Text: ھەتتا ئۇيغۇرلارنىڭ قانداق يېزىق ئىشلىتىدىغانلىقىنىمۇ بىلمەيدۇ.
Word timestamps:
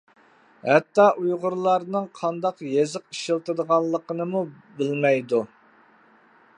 ھەتتا 0.69 1.03
ئۇيغۇرلارنىڭ 1.23 2.07
قانداق 2.21 2.63
يېزىق 2.71 3.05
ئىشلىتىدىغانلىقىنىمۇ 3.15 4.43
بىلمەيدۇ. 4.81 5.43